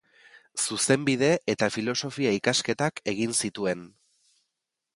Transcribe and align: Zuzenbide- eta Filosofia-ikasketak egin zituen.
Zuzenbide- 0.61 1.35
eta 1.53 1.67
Filosofia-ikasketak 1.75 3.03
egin 3.13 3.37
zituen. 3.45 3.85